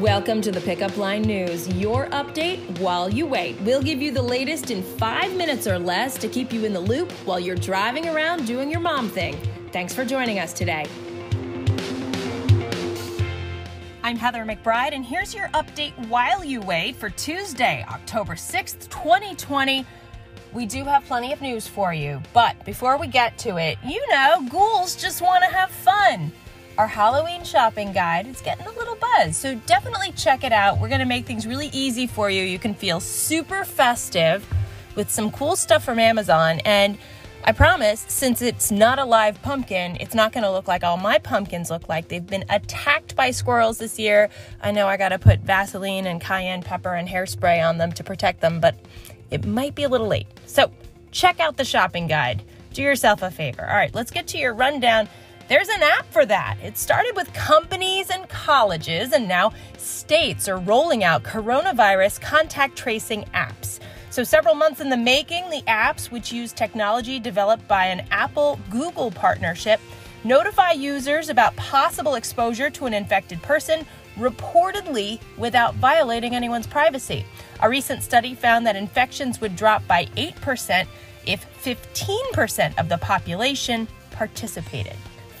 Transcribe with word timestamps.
Welcome 0.00 0.40
to 0.42 0.50
the 0.50 0.62
Pickup 0.62 0.96
Line 0.96 1.20
News, 1.20 1.68
your 1.74 2.06
update 2.06 2.78
while 2.78 3.10
you 3.10 3.26
wait. 3.26 3.60
We'll 3.60 3.82
give 3.82 4.00
you 4.00 4.10
the 4.12 4.22
latest 4.22 4.70
in 4.70 4.82
five 4.82 5.36
minutes 5.36 5.66
or 5.66 5.78
less 5.78 6.16
to 6.20 6.26
keep 6.26 6.54
you 6.54 6.64
in 6.64 6.72
the 6.72 6.80
loop 6.80 7.12
while 7.26 7.38
you're 7.38 7.54
driving 7.54 8.08
around 8.08 8.46
doing 8.46 8.70
your 8.70 8.80
mom 8.80 9.10
thing. 9.10 9.36
Thanks 9.72 9.92
for 9.92 10.06
joining 10.06 10.38
us 10.38 10.54
today. 10.54 10.86
I'm 14.02 14.16
Heather 14.16 14.42
McBride, 14.46 14.94
and 14.94 15.04
here's 15.04 15.34
your 15.34 15.48
update 15.48 15.92
while 16.08 16.42
you 16.42 16.62
wait 16.62 16.96
for 16.96 17.10
Tuesday, 17.10 17.84
October 17.86 18.36
6th, 18.36 18.88
2020. 18.88 19.84
We 20.54 20.64
do 20.64 20.82
have 20.84 21.04
plenty 21.04 21.34
of 21.34 21.42
news 21.42 21.68
for 21.68 21.92
you, 21.92 22.22
but 22.32 22.64
before 22.64 22.96
we 22.96 23.06
get 23.06 23.36
to 23.40 23.58
it, 23.58 23.76
you 23.84 24.02
know, 24.10 24.46
ghouls 24.48 24.96
just 24.96 25.20
want 25.20 25.44
to 25.44 25.50
have 25.54 25.70
fun. 25.70 26.32
Our 26.78 26.86
Halloween 26.86 27.44
shopping 27.44 27.92
guide. 27.92 28.26
It's 28.26 28.40
getting 28.40 28.66
a 28.66 28.72
little 28.72 28.96
buzz, 28.96 29.36
so 29.36 29.54
definitely 29.66 30.12
check 30.12 30.44
it 30.44 30.52
out. 30.52 30.80
We're 30.80 30.88
to 31.00 31.04
make 31.04 31.26
things 31.26 31.46
really 31.46 31.68
easy 31.72 32.06
for 32.06 32.30
you. 32.30 32.42
You 32.42 32.58
can 32.58 32.74
feel 32.74 33.00
super 33.00 33.64
festive 33.64 34.46
with 34.94 35.10
some 35.10 35.30
cool 35.30 35.56
stuff 35.56 35.84
from 35.84 35.98
Amazon, 35.98 36.60
and 36.64 36.96
I 37.42 37.52
promise, 37.52 38.04
since 38.08 38.42
it's 38.42 38.70
not 38.70 38.98
a 38.98 39.04
live 39.04 39.40
pumpkin, 39.40 39.96
it's 39.98 40.14
not 40.14 40.32
to 40.42 40.50
look 40.50 40.68
like 40.68 40.84
all 40.84 40.98
my 40.98 41.18
pumpkins 41.18 41.70
look 41.70 41.88
like. 41.88 42.08
They've 42.08 42.26
been 42.26 42.44
attacked 42.50 43.16
by 43.16 43.30
squirrels 43.30 43.78
this 43.78 43.98
year. 43.98 44.28
I 44.62 44.72
know 44.72 44.86
I 44.86 44.98
got 44.98 45.08
to 45.08 45.18
put 45.18 45.40
Vaseline 45.40 46.06
and 46.06 46.20
cayenne 46.20 46.62
pepper 46.62 46.94
and 46.94 47.08
hairspray 47.08 47.66
on 47.66 47.78
them 47.78 47.92
to 47.92 48.04
protect 48.04 48.40
them, 48.40 48.60
but 48.60 48.76
it 49.30 49.46
might 49.46 49.74
be 49.74 49.84
a 49.84 49.88
little 49.88 50.06
late. 50.06 50.26
So 50.46 50.70
check 51.12 51.40
out 51.40 51.56
the 51.56 51.64
shopping 51.64 52.06
guide. 52.06 52.42
Do 52.74 52.82
yourself 52.82 53.22
a 53.22 53.30
favor. 53.30 53.66
All 53.66 53.74
right, 53.74 53.94
let's 53.94 54.10
get 54.10 54.26
to 54.28 54.38
your 54.38 54.52
rundown. 54.52 55.08
There's 55.50 55.68
an 55.68 55.82
app 55.82 56.06
for 56.12 56.24
that. 56.26 56.58
It 56.62 56.78
started 56.78 57.16
with 57.16 57.34
companies 57.34 58.08
and 58.08 58.28
colleges, 58.28 59.12
and 59.12 59.26
now 59.26 59.52
states 59.78 60.48
are 60.48 60.58
rolling 60.58 61.02
out 61.02 61.24
coronavirus 61.24 62.20
contact 62.20 62.78
tracing 62.78 63.24
apps. 63.34 63.80
So, 64.10 64.22
several 64.22 64.54
months 64.54 64.80
in 64.80 64.90
the 64.90 64.96
making, 64.96 65.50
the 65.50 65.62
apps, 65.62 66.08
which 66.08 66.30
use 66.30 66.52
technology 66.52 67.18
developed 67.18 67.66
by 67.66 67.86
an 67.86 68.06
Apple 68.12 68.60
Google 68.70 69.10
partnership, 69.10 69.80
notify 70.22 70.70
users 70.70 71.30
about 71.30 71.56
possible 71.56 72.14
exposure 72.14 72.70
to 72.70 72.86
an 72.86 72.94
infected 72.94 73.42
person, 73.42 73.84
reportedly 74.18 75.20
without 75.36 75.74
violating 75.74 76.36
anyone's 76.36 76.68
privacy. 76.68 77.26
A 77.60 77.68
recent 77.68 78.04
study 78.04 78.36
found 78.36 78.64
that 78.68 78.76
infections 78.76 79.40
would 79.40 79.56
drop 79.56 79.84
by 79.88 80.04
8% 80.16 80.86
if 81.26 81.44
15% 81.64 82.78
of 82.78 82.88
the 82.88 82.98
population 82.98 83.88
participated. 84.12 84.94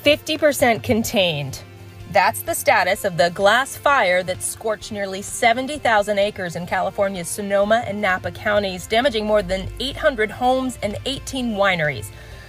50% 0.04 0.82
contained. 0.82 1.62
That's 2.10 2.40
the 2.40 2.54
status 2.54 3.04
of 3.04 3.18
the 3.18 3.28
glass 3.30 3.76
fire 3.76 4.22
that 4.22 4.42
scorched 4.42 4.92
nearly 4.92 5.20
70,000 5.20 6.18
acres 6.18 6.56
in 6.56 6.66
California's 6.66 7.28
Sonoma 7.28 7.84
and 7.86 8.00
Napa 8.00 8.30
counties, 8.30 8.86
damaging 8.86 9.26
more 9.26 9.42
than 9.42 9.68
800 9.78 10.30
homes 10.30 10.78
and 10.82 10.96
18 11.04 11.50
wineries. 11.50 12.06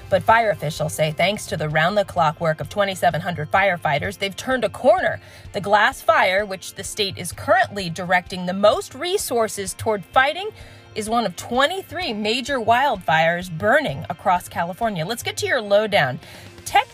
But 0.10 0.24
fire 0.24 0.52
officials 0.52 0.94
say 0.94 1.12
thanks 1.12 1.46
to 1.48 1.58
the 1.58 1.68
round 1.68 1.98
the 1.98 2.06
clock 2.06 2.40
work 2.40 2.62
of 2.62 2.70
2,700 2.70 3.52
firefighters, 3.52 4.18
they've 4.18 4.36
turned 4.36 4.64
a 4.64 4.70
corner. 4.70 5.20
The 5.52 5.62
glass 5.62 6.02
fire, 6.02 6.46
which 6.46 6.76
the 6.76 6.86
state 6.86 7.18
is 7.18 7.34
currently 7.34 7.90
directing 7.90 8.46
the 8.46 8.54
most 8.54 8.96
resources 8.96 9.74
toward 9.74 10.06
fighting, 10.06 10.50
is 10.96 11.10
one 11.10 11.26
of 11.26 11.36
23 11.36 12.14
major 12.14 12.60
wildfires 12.60 13.52
burning 13.52 14.06
across 14.10 14.48
California. 14.48 15.06
Let's 15.06 15.24
get 15.24 15.36
to 15.38 15.46
your 15.46 15.62
lowdown. 15.62 16.20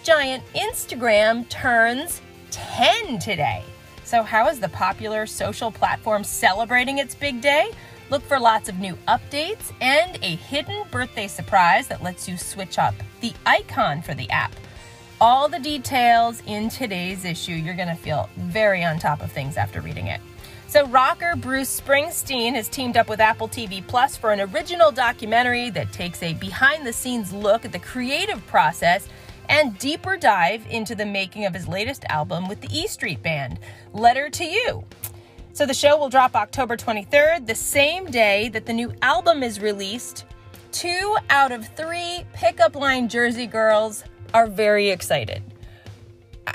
Giant 0.08 0.41
Instagram 0.53 1.50
turns 1.50 2.22
10 2.52 3.19
today. 3.19 3.61
So, 4.05 4.23
how 4.23 4.47
is 4.47 4.58
the 4.58 4.69
popular 4.69 5.25
social 5.25 5.69
platform 5.69 6.23
celebrating 6.23 6.99
its 6.99 7.14
big 7.14 7.41
day? 7.41 7.72
Look 8.09 8.23
for 8.23 8.39
lots 8.39 8.69
of 8.69 8.80
new 8.80 8.97
updates 9.09 9.73
and 9.81 10.17
a 10.23 10.38
hidden 10.38 10.86
birthday 10.91 11.27
surprise 11.27 11.89
that 11.89 12.04
lets 12.04 12.26
you 12.26 12.37
switch 12.37 12.80
up 12.80 12.95
the 13.20 13.33
icon 13.45 14.02
for 14.02 14.14
the 14.14 14.30
app. 14.30 14.55
All 15.20 15.49
the 15.49 15.59
details 15.59 16.42
in 16.45 16.70
today's 16.70 17.26
issue. 17.26 17.52
You're 17.52 17.76
going 17.76 17.89
to 17.89 17.95
feel 17.95 18.30
very 18.37 18.86
on 18.86 18.99
top 18.99 19.21
of 19.21 19.30
things 19.30 19.58
after 19.58 19.82
reading 19.82 20.08
it. 20.08 20.21
So, 20.70 20.87
rocker 20.87 21.36
Bruce 21.36 21.82
Springsteen 21.82 22.53
has 22.53 22.70
teamed 22.70 22.95
up 22.95 23.09
with 23.09 23.20
Apple 23.20 23.49
TV 23.49 23.86
Plus 23.86 24.15
for 24.15 24.32
an 24.32 24.39
original 24.39 24.89
documentary 24.89 25.70
that 25.71 25.92
takes 25.92 26.23
a 26.23 26.33
behind 26.33 26.87
the 26.87 26.93
scenes 26.93 27.33
look 27.33 27.65
at 27.65 27.73
the 27.73 27.80
creative 27.80 28.45
process 28.48 29.09
and 29.49 29.77
deeper 29.77 30.17
dive 30.17 30.65
into 30.69 30.95
the 30.95 31.05
making 31.05 31.45
of 31.45 31.53
his 31.53 31.67
latest 31.67 32.05
album 32.09 32.47
with 32.47 32.61
the 32.61 32.69
E 32.71 32.87
Street 32.87 33.21
Band, 33.23 33.59
Letter 33.93 34.30
to 34.30 34.45
You. 34.45 34.83
So 35.53 35.65
the 35.65 35.73
show 35.73 35.97
will 35.97 36.09
drop 36.09 36.35
October 36.35 36.77
23rd, 36.77 37.47
the 37.47 37.55
same 37.55 38.05
day 38.05 38.49
that 38.49 38.65
the 38.65 38.73
new 38.73 38.93
album 39.02 39.41
is 39.41 39.59
released. 39.59 40.25
Two 40.71 41.17
out 41.30 41.52
of 41.52 41.67
three 41.75 42.23
pickup 42.33 42.75
line 42.75 43.09
Jersey 43.09 43.47
girls 43.47 44.03
are 44.33 44.47
very 44.47 44.89
excited. 44.89 45.41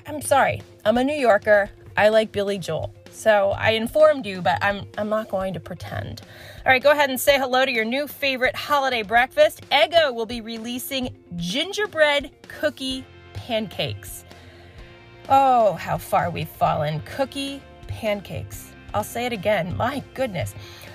I'm 0.07 0.23
sorry, 0.23 0.63
I'm 0.85 0.99
a 0.99 1.05
New 1.05 1.17
Yorker. 1.17 1.71
I 1.97 2.11
like 2.11 2.33
Billy 2.33 2.59
Joel. 2.59 2.95
So 3.13 3.51
I 3.51 3.71
informed 3.71 4.27
you, 4.27 4.43
but 4.43 4.59
I'm 4.63 4.87
I'm 4.99 5.09
not 5.09 5.29
going 5.29 5.55
to 5.55 5.61
pretend. 5.61 6.23
All 6.65 6.73
right, 6.73 6.83
go 6.83 6.91
ahead 6.91 7.11
and 7.11 7.21
say 7.21 7.39
hello 7.39 7.65
to 7.65 7.71
your 7.71 7.85
new 7.85 8.07
favorite 8.07 8.57
holiday 8.57 9.03
breakfast. 9.03 9.61
Eggo 9.71 10.13
will 10.15 10.27
be 10.27 10.41
releasing 10.41 11.15
gingerbread 11.37 12.31
cookie 12.49 13.05
pancakes. 13.35 14.25
Oh, 15.29 15.75
how 15.75 15.99
far 15.99 16.31
we've 16.31 16.49
fallen. 16.49 17.01
Cookie 17.01 17.63
pancakes. 17.87 18.73
I'll 18.95 19.05
say 19.05 19.27
it 19.27 19.33
again. 19.33 19.77
My 19.77 20.03
goodness. 20.15 20.55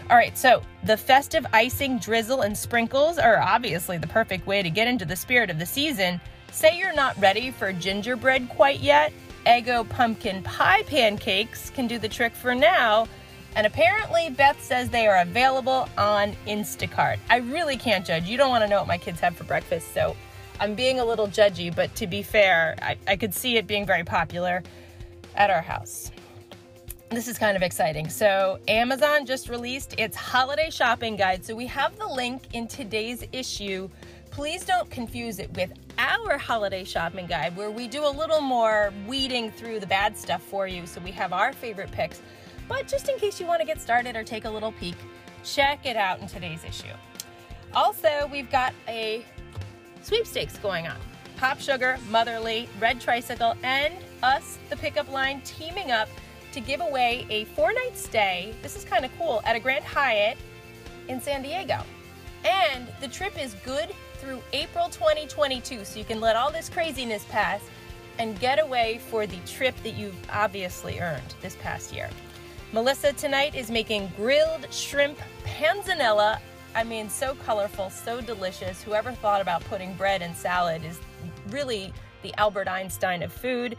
All 0.10 0.18
right, 0.18 0.38
so 0.38 0.62
the 0.84 0.96
festive 0.96 1.46
icing, 1.54 2.00
drizzle, 2.00 2.42
and 2.42 2.58
sprinkles 2.58 3.18
are 3.18 3.40
obviously 3.40 3.98
the 3.98 4.08
perfect 4.08 4.48
way 4.48 4.64
to 4.64 4.70
get 4.70 4.88
into 4.88 5.06
the 5.06 5.16
spirit 5.16 5.50
of 5.50 5.60
the 5.60 5.66
season. 5.66 6.22
Say 6.52 6.78
you're 6.78 6.94
not 6.94 7.20
ready 7.20 7.52
for 7.52 7.74
gingerbread 7.74 8.50
quite 8.50 8.80
yet. 8.80 9.12
Eggo 9.48 9.88
pumpkin 9.88 10.44
pie 10.44 10.84
pancakes 10.84 11.70
can 11.70 11.88
do 11.88 11.98
the 11.98 12.10
trick 12.10 12.34
for 12.34 12.54
now. 12.54 13.08
And 13.56 13.66
apparently, 13.66 14.30
Beth 14.30 14.62
says 14.62 14.90
they 14.90 15.08
are 15.08 15.22
available 15.22 15.88
on 15.98 16.36
Instacart. 16.46 17.18
I 17.30 17.38
really 17.38 17.78
can't 17.78 18.06
judge. 18.06 18.26
You 18.26 18.36
don't 18.36 18.50
want 18.50 18.66
to 18.66 18.70
know 18.70 18.80
what 18.80 18.88
my 18.88 18.98
kids 18.98 19.22
have 19.22 19.38
for 19.38 19.46
breakfast, 19.46 19.94
so 19.94 20.18
I'm 20.60 20.76
being 20.76 21.00
a 21.00 21.06
little 21.06 21.28
judgy, 21.28 21.74
but 21.74 21.96
to 21.96 22.08
be 22.08 22.22
fair, 22.22 22.76
I, 22.82 22.98
I 23.08 23.16
could 23.16 23.34
see 23.34 23.56
it 23.56 23.68
being 23.68 23.86
very 23.86 24.04
popular 24.04 24.64
at 25.36 25.50
our 25.50 25.62
house. 25.62 26.12
This 27.10 27.30
is 27.30 27.38
kind 27.38 27.56
of 27.56 27.64
exciting. 27.64 28.10
So, 28.10 28.60
Amazon 28.68 29.26
just 29.26 29.48
released 29.48 29.98
its 29.98 30.18
holiday 30.18 30.70
shopping 30.70 31.16
guide. 31.16 31.46
So, 31.46 31.56
we 31.56 31.68
have 31.68 31.98
the 31.98 32.08
link 32.08 32.44
in 32.54 32.68
today's 32.68 33.24
issue. 33.32 33.90
Please 34.30 34.66
don't 34.66 34.90
confuse 34.92 35.40
it 35.40 35.50
with 35.56 35.72
our 35.98 36.38
holiday 36.38 36.84
shopping 36.84 37.26
guide, 37.26 37.56
where 37.56 37.72
we 37.72 37.88
do 37.88 38.06
a 38.06 38.10
little 38.10 38.42
more 38.42 38.94
weeding 39.08 39.52
through 39.52 39.80
the 39.80 39.88
bad 39.88 40.18
stuff 40.18 40.42
for 40.42 40.68
you. 40.68 40.86
So, 40.86 41.02
we 41.02 41.12
have 41.12 41.34
our 41.34 41.54
favorite 41.54 41.92
picks. 41.92 42.22
But 42.68 42.88
just 42.88 43.10
in 43.10 43.18
case 43.18 43.40
you 43.40 43.46
want 43.46 43.62
to 43.62 43.68
get 43.68 43.82
started 43.82 44.16
or 44.16 44.24
take 44.24 44.46
a 44.46 44.50
little 44.50 44.72
peek, 44.74 44.96
check 45.44 45.86
it 45.86 45.96
out 45.96 46.20
in 46.20 46.28
today's 46.28 46.64
issue. 46.64 46.94
Also, 47.74 48.30
we've 48.32 48.52
got 48.52 48.74
a 48.88 49.26
sweepstakes 50.02 50.58
going 50.60 50.88
on. 50.88 50.98
Pop 51.38 51.60
Sugar, 51.60 51.98
Motherly, 52.10 52.68
Red 52.80 53.00
Tricycle, 53.00 53.56
and 53.64 53.94
us, 54.24 54.58
the 54.70 54.76
pickup 54.76 55.12
line, 55.12 55.42
teaming 55.42 55.92
up 55.92 56.10
to 56.52 56.60
give 56.60 56.82
away 56.82 57.28
a 57.30 57.46
four 57.46 57.72
night 57.72 57.96
stay. 57.96 58.56
This 58.64 58.76
is 58.76 58.84
kind 58.84 59.06
of 59.06 59.12
cool 59.18 59.42
at 59.46 59.56
a 59.56 59.60
Grand 59.60 59.86
Hyatt 59.86 60.38
in 61.08 61.22
San 61.22 61.44
Diego. 61.44 61.80
And 62.44 62.88
the 63.02 63.08
trip 63.08 63.40
is 63.42 63.56
good 63.64 63.94
through 64.18 64.42
April 64.54 64.90
2022, 64.90 65.86
so 65.86 66.00
you 66.00 66.06
can 66.06 66.20
let 66.20 66.36
all 66.36 66.52
this 66.52 66.70
craziness 66.70 67.24
pass 67.26 67.62
and 68.20 68.40
get 68.40 68.60
away 68.60 69.00
for 69.10 69.28
the 69.28 69.38
trip 69.46 69.76
that 69.84 69.96
you've 69.96 70.16
obviously 70.32 71.00
earned 71.00 71.36
this 71.42 71.56
past 71.62 71.94
year. 71.94 72.10
Melissa 72.74 73.14
tonight 73.14 73.56
is 73.56 73.72
making 73.72 74.12
grilled 74.18 74.72
shrimp 74.74 75.18
panzanella. 75.46 76.40
I 76.76 76.84
mean, 76.84 77.10
so 77.10 77.36
colorful, 77.46 77.90
so 77.90 78.20
delicious. 78.20 78.82
Whoever 78.84 79.14
thought 79.14 79.42
about 79.42 79.64
putting 79.66 79.94
bread 79.94 80.22
in 80.22 80.36
salad 80.36 80.84
is 80.84 81.00
really 81.50 81.94
the 82.24 82.34
Albert 82.38 82.68
Einstein 82.68 83.24
of 83.24 83.32
food. 83.32 83.78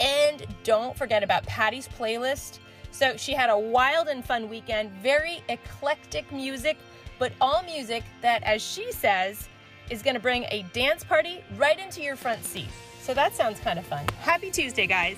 And 0.00 0.46
don't 0.64 0.96
forget 0.96 1.22
about 1.22 1.44
Patty's 1.44 1.86
playlist. 1.86 2.60
So 2.92 3.16
she 3.16 3.34
had 3.34 3.50
a 3.50 3.58
wild 3.58 4.08
and 4.08 4.24
fun 4.24 4.48
weekend, 4.48 4.90
very 5.02 5.42
eclectic 5.48 6.32
music, 6.32 6.78
but 7.18 7.32
all 7.40 7.62
music 7.62 8.04
that, 8.22 8.42
as 8.42 8.62
she 8.62 8.90
says, 8.90 9.49
is 9.90 10.02
to 10.02 10.20
bring 10.20 10.44
a 10.44 10.64
dance 10.72 11.04
party 11.04 11.42
right 11.56 11.78
into 11.78 12.00
your 12.00 12.16
front 12.16 12.42
seat. 12.44 12.68
So 13.02 13.12
that 13.14 13.34
sounds 13.34 13.60
kind 13.60 13.78
of 13.78 13.86
fun. 13.86 14.04
Happy 14.20 14.50
Tuesday, 14.50 14.86
guys. 14.86 15.16